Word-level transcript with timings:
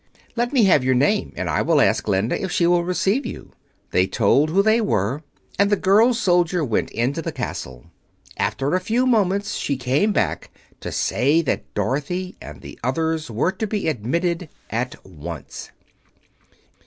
"Let 0.35 0.51
me 0.51 0.63
have 0.63 0.83
your 0.83 0.95
name, 0.95 1.31
and 1.37 1.47
I 1.47 1.61
will 1.61 1.79
ask 1.79 2.05
Glinda 2.05 2.41
if 2.43 2.51
she 2.51 2.65
will 2.65 2.83
receive 2.83 3.23
you." 3.23 3.51
They 3.91 4.07
told 4.07 4.49
who 4.49 4.63
they 4.63 4.81
were, 4.81 5.21
and 5.59 5.69
the 5.69 5.75
girl 5.75 6.15
soldier 6.15 6.65
went 6.65 6.89
into 6.89 7.21
the 7.21 7.31
Castle. 7.31 7.85
After 8.35 8.73
a 8.73 8.79
few 8.79 9.05
moments 9.05 9.53
she 9.57 9.77
came 9.77 10.11
back 10.11 10.49
to 10.79 10.91
say 10.91 11.43
that 11.43 11.71
Dorothy 11.75 12.35
and 12.41 12.61
the 12.61 12.79
others 12.83 13.29
were 13.29 13.51
to 13.51 13.67
be 13.67 13.87
admitted 13.87 14.49
at 14.71 14.95
once. 15.05 15.69